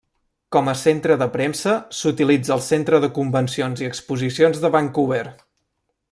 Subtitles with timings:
[0.55, 5.25] Com a centre de premsa s'utilitza el Centre de Convencions i Exposicions de Vancouver.